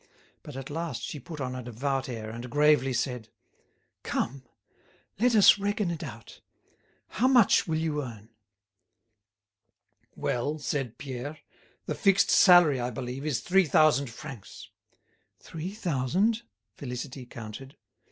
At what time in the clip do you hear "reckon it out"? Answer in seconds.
5.59-6.41